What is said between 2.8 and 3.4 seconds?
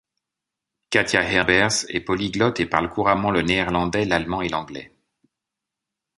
couramment